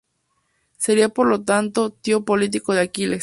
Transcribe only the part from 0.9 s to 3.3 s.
por lo tanto tío político de Aquiles.